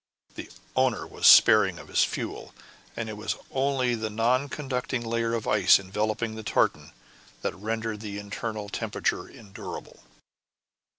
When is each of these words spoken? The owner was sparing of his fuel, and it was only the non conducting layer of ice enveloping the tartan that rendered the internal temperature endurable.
The 0.33 0.49
owner 0.75 1.05
was 1.05 1.27
sparing 1.27 1.77
of 1.77 1.87
his 1.87 2.03
fuel, 2.03 2.55
and 2.97 3.07
it 3.07 3.15
was 3.17 3.35
only 3.51 3.93
the 3.93 4.09
non 4.09 4.49
conducting 4.49 5.05
layer 5.05 5.35
of 5.35 5.47
ice 5.47 5.77
enveloping 5.79 6.33
the 6.33 6.41
tartan 6.41 6.91
that 7.43 7.53
rendered 7.53 7.99
the 7.99 8.17
internal 8.17 8.67
temperature 8.67 9.27
endurable. 9.27 9.99